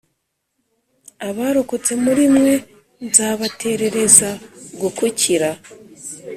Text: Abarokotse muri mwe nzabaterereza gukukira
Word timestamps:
Abarokotse 1.29 1.91
muri 2.03 2.23
mwe 2.35 2.53
nzabaterereza 3.05 4.29
gukukira 4.81 5.49